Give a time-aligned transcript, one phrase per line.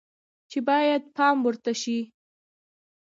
[0.49, 1.99] چې باید پام ورته شي